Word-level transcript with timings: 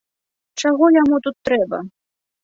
Чаго 0.61 0.85
яму 0.95 1.19
тут 1.27 1.35
трэба? 1.49 1.81